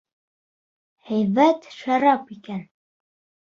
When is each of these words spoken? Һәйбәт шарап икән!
Һәйбәт 1.11 1.69
шарап 1.77 2.35
икән! 2.39 2.69